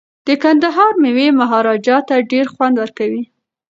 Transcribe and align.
د 0.27 0.29
کندهار 0.43 0.91
میوې 1.03 1.27
مهاراجا 1.39 1.97
ته 2.07 2.15
ډیر 2.31 2.45
خوند 2.53 2.75
ورکوي. 2.79 3.23